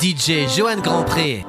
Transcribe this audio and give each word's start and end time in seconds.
DJ 0.00 0.48
Joanne 0.48 0.80
Grandpré. 0.80 1.44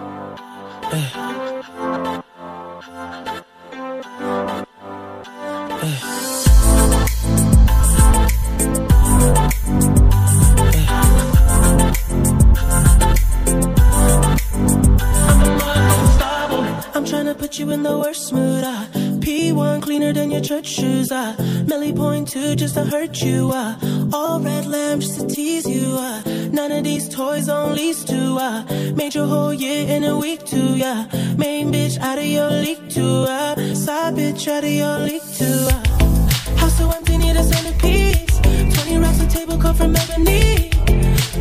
I'm 16.94 17.06
trying 17.06 17.26
to 17.28 17.34
put 17.38 17.58
you 17.58 17.72
in 17.72 17.84
the 17.84 17.98
worst 17.98 18.34
mood. 18.34 18.66
Uh. 18.66 19.01
P1 19.32 19.82
cleaner 19.82 20.12
than 20.12 20.30
your 20.30 20.42
church 20.42 20.68
shoes. 20.68 21.10
Uh. 21.10 21.34
Melly 21.66 21.94
point 21.94 22.28
two 22.28 22.54
just 22.54 22.74
to 22.74 22.84
hurt 22.84 23.22
you. 23.22 23.50
Uh. 23.54 23.78
All 24.12 24.42
red 24.42 24.66
lamb 24.66 25.00
just 25.00 25.22
to 25.22 25.26
tease 25.26 25.66
you. 25.66 25.96
Uh. 25.98 26.22
None 26.52 26.70
of 26.74 26.84
these 26.84 27.08
toys 27.08 27.48
on 27.48 27.74
lease 27.74 28.04
to. 28.04 28.20
Uh. 28.36 28.66
Made 28.94 29.16
your 29.16 29.28
whole 29.28 29.54
year 29.54 29.88
in 29.88 30.04
a 30.04 30.18
week 30.18 30.46
too. 30.46 30.76
Yeah. 30.76 31.08
Main 31.38 31.72
bitch 31.72 31.98
out 32.00 32.18
of 32.18 32.26
your 32.26 32.52
league 32.52 32.90
too. 32.90 33.24
Uh. 33.24 33.56
Side 33.74 34.16
bitch 34.16 34.50
out 34.50 34.66
of 34.66 34.70
your 34.70 34.98
league 35.00 35.30
too. 35.40 35.60
Uh. 35.76 36.58
House 36.60 36.78
so 36.78 36.92
empty, 36.92 37.16
need 37.16 37.38
a 37.38 37.44
centerpiece. 37.44 38.38
20 38.84 38.98
racks 38.98 39.22
of 39.22 39.30
table 39.30 39.58
come 39.58 39.76
from 39.76 39.96
ebony. 39.96 40.72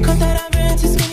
Cut 0.07 0.17
that 0.21 0.37
ivory 0.47 0.71
into 0.71 0.87
skinny 0.87 1.10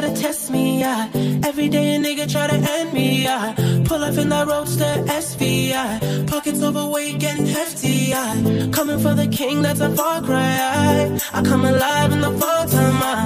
try 0.00 0.10
to 0.10 0.20
test 0.20 0.50
me, 0.50 0.80
yeah. 0.80 1.08
Every 1.44 1.68
day 1.68 1.94
a 1.94 1.98
nigga 1.98 2.30
try 2.30 2.46
to 2.48 2.58
end 2.76 2.92
me, 2.92 3.22
yeah. 3.22 3.54
Pull 3.84 4.02
up 4.02 4.16
in 4.18 4.28
that 4.30 4.46
roadster 4.48 4.92
SV, 5.22 5.68
yeah. 5.68 6.00
Pockets 6.26 6.60
overweight, 6.62 7.20
getting 7.20 7.46
hefty, 7.46 8.10
yeah. 8.12 8.34
Coming 8.72 8.98
for 8.98 9.14
the 9.14 9.28
king, 9.28 9.62
that's 9.62 9.78
a 9.78 9.90
far 9.94 10.20
cry. 10.20 10.52
I, 10.60 11.20
I 11.32 11.42
come 11.42 11.64
alive 11.64 12.10
in 12.10 12.20
the 12.22 12.32
fall 12.40 12.66
time. 12.66 12.98
I, 13.12 13.16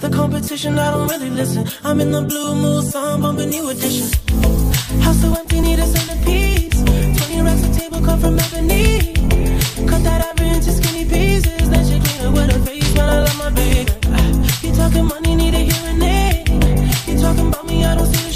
the 0.00 0.10
competition, 0.10 0.76
I 0.76 0.90
don't 0.90 1.08
really 1.08 1.30
listen. 1.30 1.68
I'm 1.84 2.00
in 2.00 2.10
the 2.10 2.22
blue 2.22 2.54
mood, 2.62 2.84
song 2.86 3.22
bumping 3.22 3.50
new 3.50 3.68
edition. 3.68 4.08
House 5.04 5.20
so 5.20 5.32
empty, 5.32 5.60
need 5.60 5.78
a 5.78 5.86
centerpiece. 5.86 6.82
20 6.82 7.42
racks 7.42 7.64
of 7.64 7.76
table 7.78 8.00
come 8.00 8.18
from 8.18 8.38
ebony. 8.40 9.14
Cut 9.90 10.02
that 10.02 10.20
ivory 10.28 10.48
into 10.48 10.72
skinny 10.72 11.04
pieces. 11.04 11.70
Then 11.70 11.84
she 11.88 11.96
clean 12.00 12.26
it 12.26 12.32
with 12.36 12.50
her 12.52 12.60
face, 12.66 12.92
but 12.94 13.08
I 13.08 13.18
love 13.20 13.38
my 13.38 13.50
baby. 13.50 13.97
Talking 14.88 15.06
money, 15.06 15.34
need 15.34 15.52
a 15.52 15.58
hearing 15.58 16.02
aid. 16.02 16.48
He 17.04 17.14
talking 17.20 17.48
about 17.48 17.66
me, 17.66 17.84
I 17.84 17.94
don't 17.94 18.06
see 18.06 18.27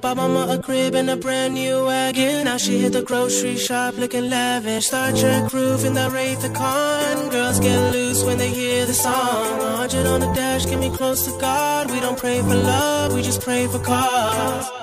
Bought 0.00 0.16
mama 0.16 0.46
a 0.54 0.62
crib 0.62 0.94
and 0.94 1.10
a 1.10 1.16
brand 1.16 1.52
new 1.52 1.84
wagon. 1.84 2.44
Now 2.46 2.56
she 2.56 2.78
hit 2.78 2.94
the 2.94 3.02
grocery 3.02 3.56
shop 3.56 3.98
looking 3.98 4.30
lavish. 4.30 4.86
Star 4.86 5.12
Trek 5.12 5.52
roof 5.52 5.84
in 5.84 5.92
the 5.92 6.08
Wraith 6.10 6.40
the 6.40 6.48
Con. 6.48 7.28
Girls 7.28 7.60
get 7.60 7.92
loose 7.92 8.24
when 8.24 8.38
they 8.38 8.48
hear 8.48 8.86
the 8.86 8.94
song. 8.94 9.60
A 9.60 9.76
hundred 9.76 10.06
on 10.06 10.20
the 10.20 10.32
dash, 10.32 10.64
get 10.64 10.78
me 10.78 10.88
close 10.88 11.26
to 11.26 11.38
God. 11.38 11.90
We 11.90 12.00
don't 12.00 12.18
pray 12.18 12.40
for 12.40 12.54
love, 12.54 13.12
we 13.12 13.20
just 13.22 13.42
pray 13.42 13.66
for 13.66 13.78
cause. 13.78 14.79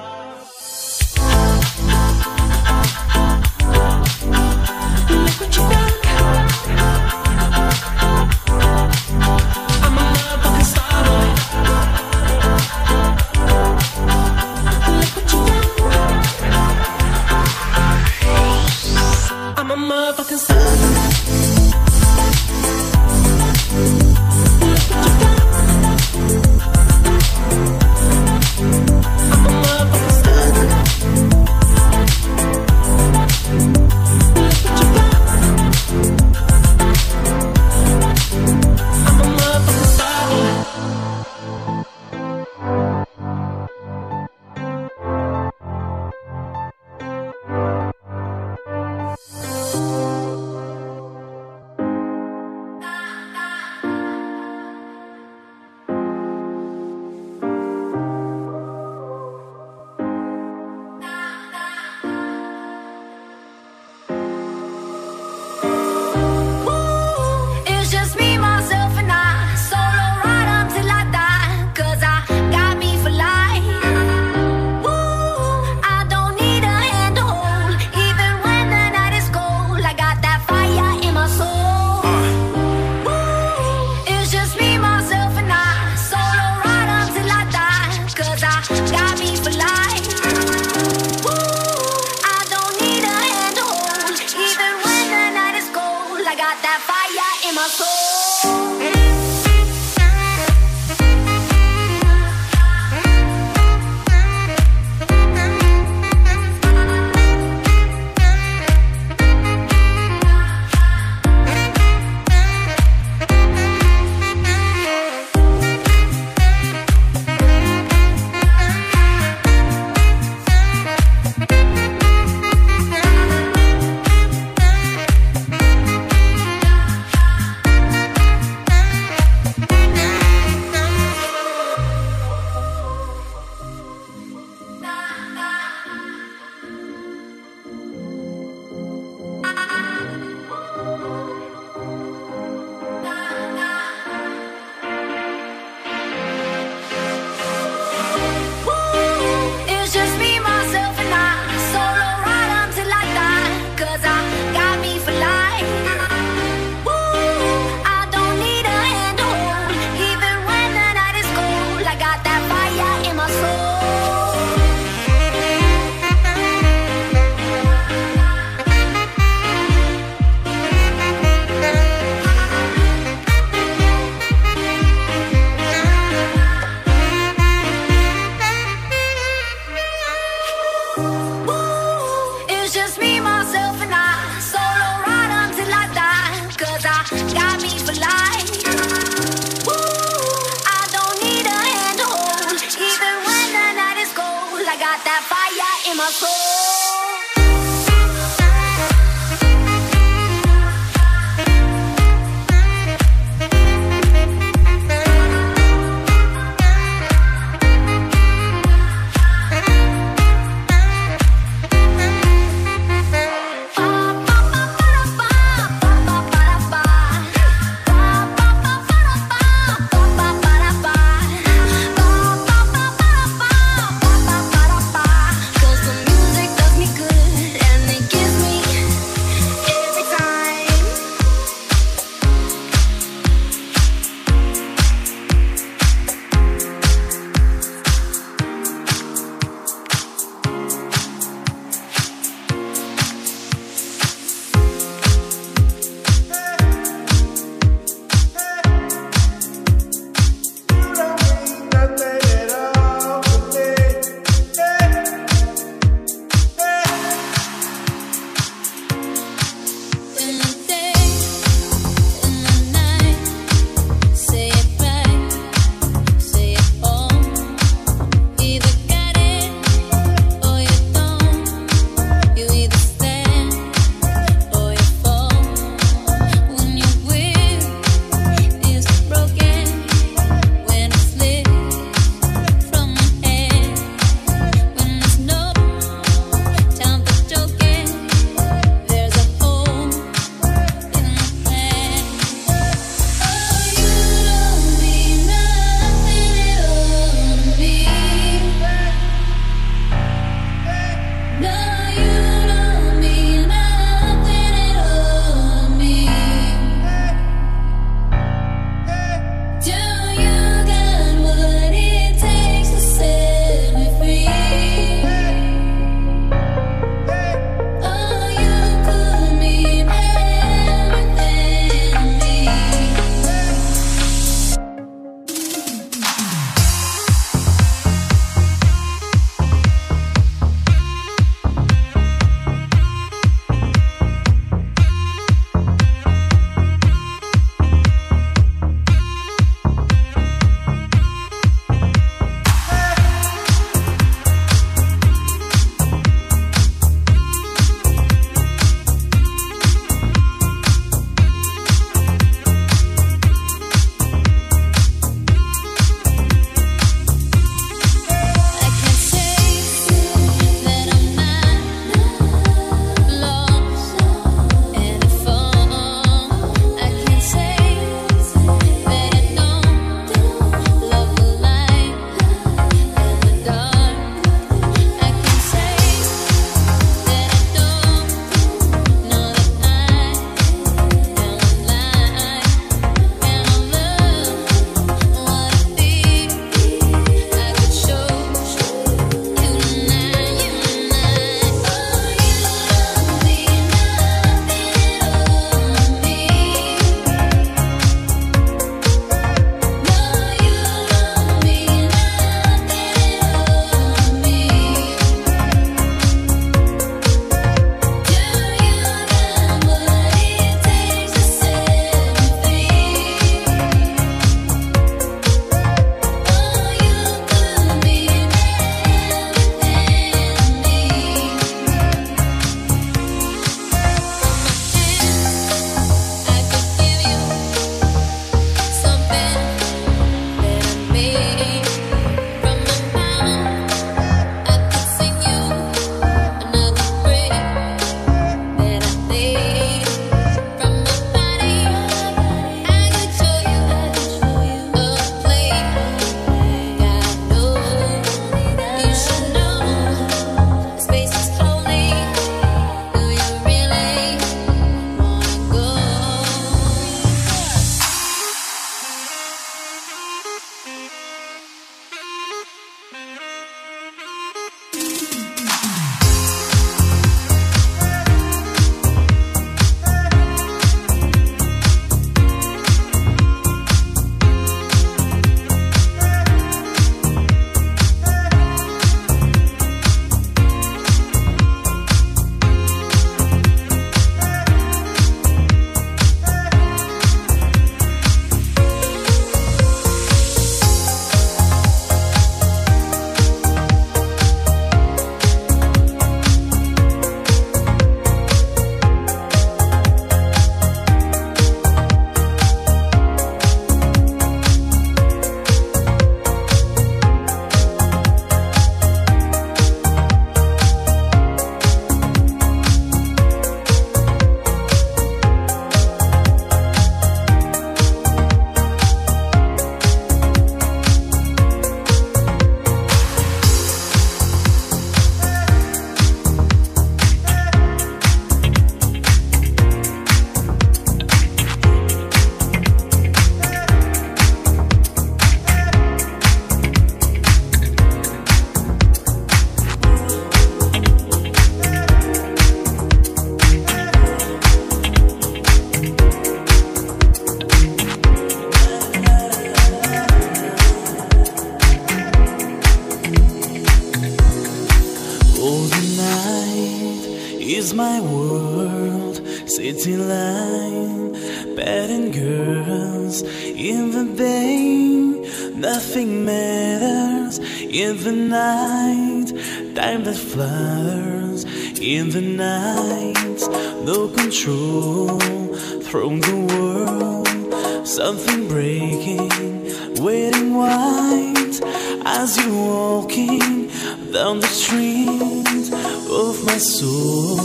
walking 583.08 583.70
down 584.12 584.40
the 584.40 584.48
street 584.48 585.72
of 586.12 586.46
my 586.46 586.58
soul. 586.58 587.38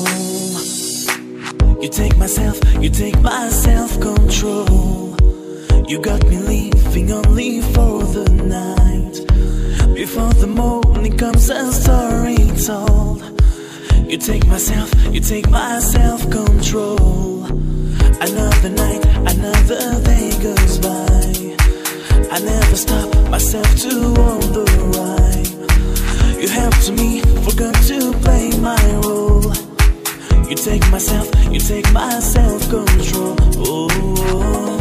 You 1.80 1.88
take 1.88 2.16
myself, 2.16 2.58
you 2.82 2.90
take 2.90 3.20
my 3.20 3.48
self 3.48 4.00
control. 4.00 5.16
You 5.86 6.00
got 6.00 6.24
me 6.26 6.38
leaving 6.38 7.12
only 7.12 7.60
for 7.60 8.02
the 8.02 8.28
night. 8.58 9.94
Before 9.94 10.32
the 10.32 10.48
morning 10.48 11.16
comes 11.16 11.48
and 11.48 11.72
story 11.72 12.42
told. 12.66 13.22
You 14.10 14.18
take 14.18 14.46
myself, 14.48 14.90
you 15.14 15.20
take 15.20 15.48
my 15.48 15.78
self 15.78 16.28
control. 16.28 17.44
Another 18.20 18.70
night, 18.70 19.04
another 19.32 20.02
day 20.10 20.30
goes 20.42 20.78
by. 20.78 21.22
I 22.34 22.38
never 22.40 22.76
stop 22.76 23.30
myself 23.30 23.76
to 23.82 24.12
wonder 24.14 24.64
why. 24.96 25.21
You 26.42 26.48
helped 26.48 26.90
me, 26.90 27.20
forgot 27.44 27.72
to 27.86 28.10
play 28.24 28.50
my 28.58 28.76
role. 29.04 29.54
You 30.50 30.56
take 30.56 30.82
myself, 30.90 31.30
you 31.52 31.60
take 31.60 31.88
my 31.92 32.18
self 32.18 32.68
control. 32.68 33.36
oh. 33.58 33.88
oh, 33.92 34.14
oh. 34.18 34.71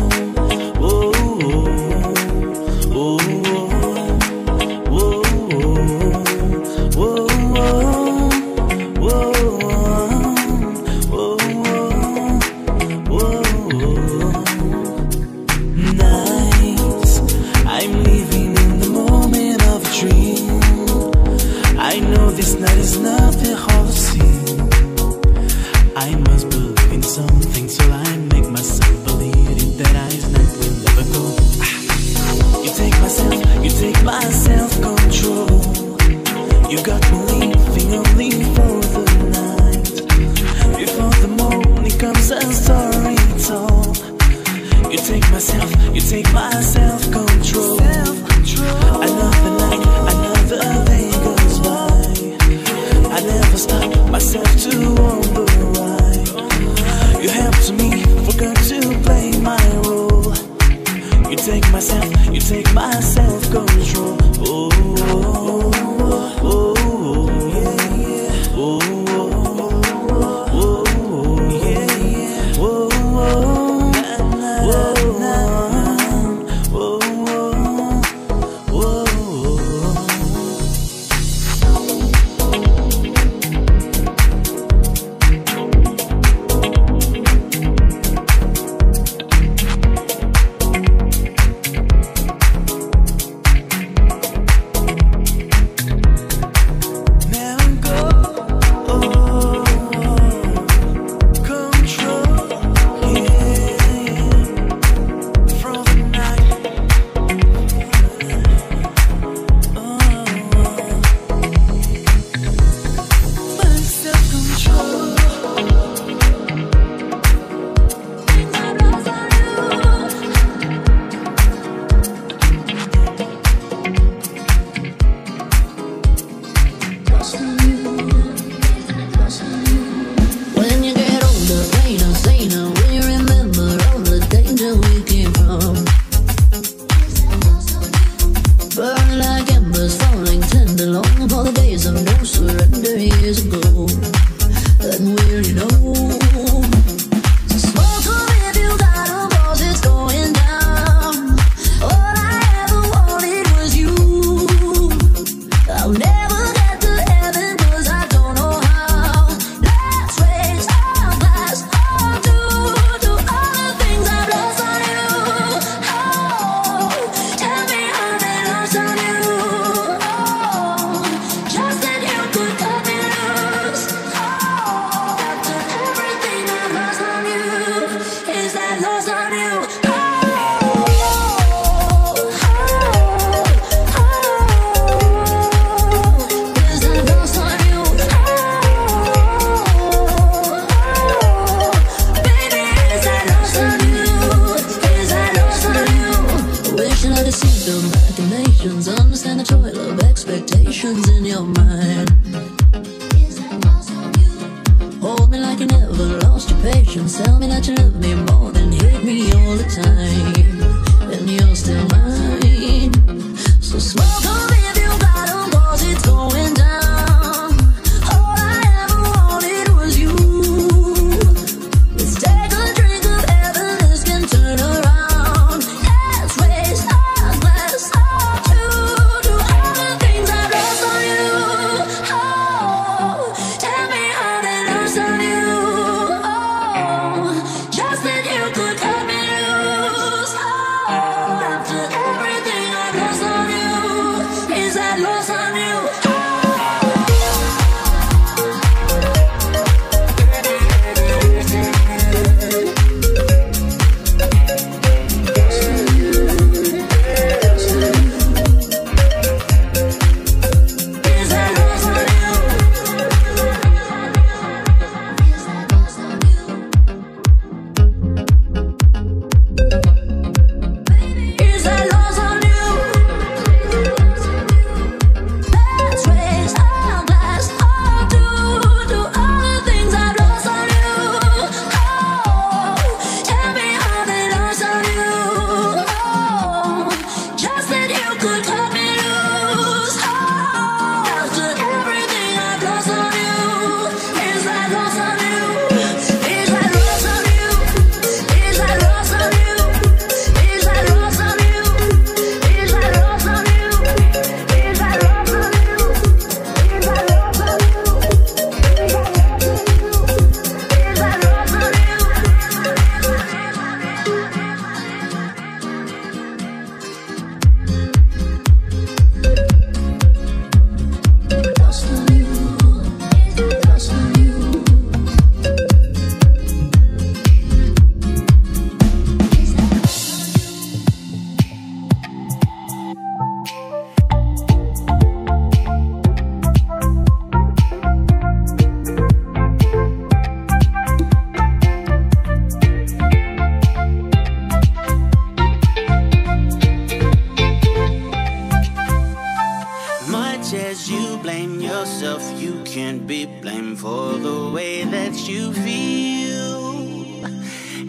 you 355.31 355.53
feel. 355.53 357.21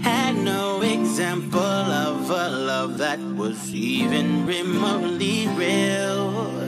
Had 0.03 0.37
no 0.37 0.81
example 0.83 1.61
of 1.61 2.31
a 2.31 2.49
love 2.49 2.99
that 2.99 3.19
was 3.19 3.75
even 3.75 4.47
remotely 4.47 5.49
real. 5.49 6.62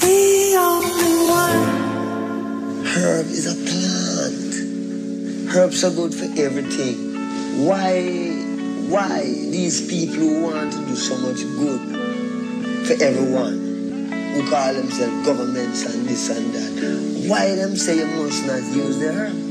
the 0.00 0.56
only 0.58 1.14
one. 1.28 2.86
Herb 2.86 3.26
is 3.26 3.46
a 3.46 3.56
plant. 3.68 4.52
Herbs 5.54 5.84
are 5.84 5.90
good 5.90 6.14
for 6.14 6.28
everything. 6.40 7.14
Why, 7.66 8.00
why 8.88 9.22
these 9.22 9.86
people 9.88 10.16
who 10.16 10.42
want 10.42 10.72
to 10.72 10.78
do 10.86 10.94
so 10.94 11.16
much 11.18 11.42
good 11.58 12.86
for 12.86 13.02
everyone? 13.02 13.72
who 14.32 14.48
call 14.48 14.72
themselves 14.72 15.26
governments 15.26 15.84
and 15.84 16.08
this 16.08 16.30
and 16.30 16.54
that. 16.54 17.28
Why 17.28 17.54
them 17.54 17.76
say 17.76 17.98
you 17.98 18.06
must 18.06 18.46
not 18.46 18.62
use 18.74 18.98
the 18.98 19.12
herb? 19.12 19.41